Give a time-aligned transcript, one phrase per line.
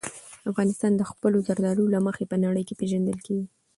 [0.51, 3.45] افغانستان د خپلو زردالو له مخې په نړۍ کې پېژندل کېږي.